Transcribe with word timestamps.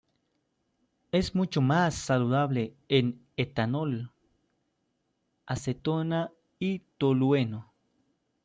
Es 1.11 1.35
mucho 1.35 1.61
más 1.61 1.93
soluble 1.93 2.73
en 2.89 3.23
etanol, 3.37 4.11
acetona 5.45 6.31
y 6.57 6.79
tolueno. 6.97 7.71